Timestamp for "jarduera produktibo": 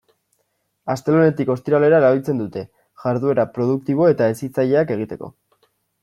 3.03-4.07